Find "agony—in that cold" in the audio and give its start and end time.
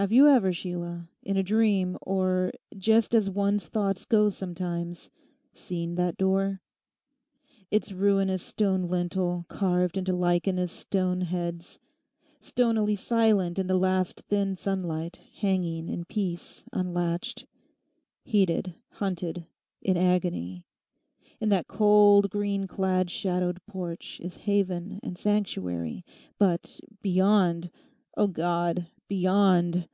19.96-22.30